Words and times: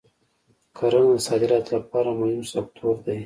کرنه 0.77 1.13
د 1.19 1.25
صادراتو 1.27 1.69
لپاره 1.79 2.09
مهم 2.19 2.41
سکتور 2.53 2.95
دی. 3.05 3.17